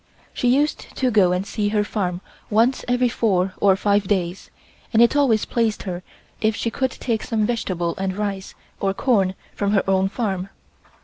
[0.33, 4.49] She used to go and see her farm once every four or five days,
[4.91, 6.01] and it always pleased her
[6.41, 10.49] if she could take some vegetables and rice or corn from her own farm.